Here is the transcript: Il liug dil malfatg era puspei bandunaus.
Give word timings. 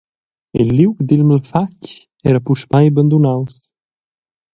Il 0.59 0.69
liug 0.77 0.97
dil 1.09 1.23
malfatg 1.27 1.81
era 2.29 2.39
puspei 2.47 2.87
bandunaus. 2.95 3.55